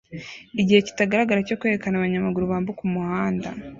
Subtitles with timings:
[0.61, 3.49] Igihe kitagaragara cyo kwerekana abanyamaguru bambuka umuhanda